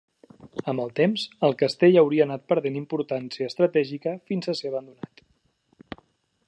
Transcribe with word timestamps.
Amb 0.71 0.83
el 0.83 0.93
temps, 0.99 1.25
el 1.47 1.53
castell 1.59 1.99
hauria 2.01 2.25
anat 2.27 2.47
perdent 2.53 2.79
importància 2.81 3.51
estratègica 3.53 4.17
fins 4.31 4.49
a 4.49 4.57
ser 4.63 4.71
abandonat. 4.73 5.25